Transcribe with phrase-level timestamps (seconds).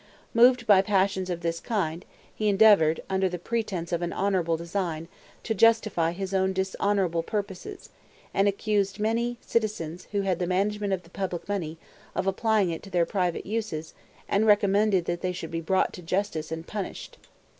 [0.33, 5.07] Moved by passions of this kind, he endeavored, under the pretense of an honorable design,
[5.43, 7.89] to justify his own dishonorable purposes,
[8.33, 11.77] and accused many citizens who had the management of the public money,
[12.15, 13.93] of applying it to their private uses,
[14.27, 17.19] and recommended that they should be brought to justice and punished.